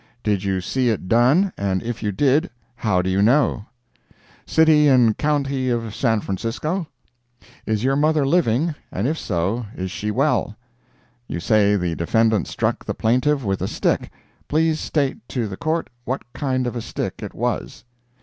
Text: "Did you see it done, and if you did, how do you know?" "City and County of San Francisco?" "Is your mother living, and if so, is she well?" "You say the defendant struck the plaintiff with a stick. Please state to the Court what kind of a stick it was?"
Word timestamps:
"Did 0.23 0.43
you 0.43 0.61
see 0.61 0.89
it 0.89 1.07
done, 1.07 1.53
and 1.57 1.83
if 1.83 2.01
you 2.01 2.11
did, 2.11 2.49
how 2.77 3.03
do 3.03 3.09
you 3.11 3.21
know?" 3.21 3.65
"City 4.47 4.87
and 4.87 5.15
County 5.15 5.69
of 5.69 5.93
San 5.93 6.21
Francisco?" 6.21 6.87
"Is 7.67 7.83
your 7.83 7.95
mother 7.95 8.25
living, 8.25 8.73
and 8.91 9.07
if 9.07 9.15
so, 9.19 9.67
is 9.75 9.91
she 9.91 10.09
well?" 10.09 10.55
"You 11.27 11.39
say 11.39 11.75
the 11.75 11.93
defendant 11.95 12.47
struck 12.47 12.83
the 12.83 12.95
plaintiff 12.95 13.43
with 13.43 13.61
a 13.61 13.67
stick. 13.67 14.11
Please 14.47 14.79
state 14.79 15.17
to 15.29 15.47
the 15.47 15.55
Court 15.55 15.87
what 16.03 16.23
kind 16.33 16.65
of 16.65 16.75
a 16.75 16.81
stick 16.81 17.21
it 17.21 17.35
was?" 17.35 17.83